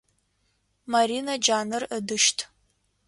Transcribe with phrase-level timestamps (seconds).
[0.91, 2.37] Марина джанэр ыдыщт.